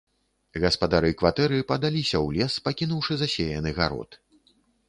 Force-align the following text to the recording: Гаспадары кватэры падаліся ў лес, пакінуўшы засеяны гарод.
Гаспадары 0.63 1.11
кватэры 1.19 1.59
падаліся 1.73 2.15
ў 2.25 2.39
лес, 2.39 2.53
пакінуўшы 2.69 3.13
засеяны 3.23 3.79
гарод. 3.81 4.21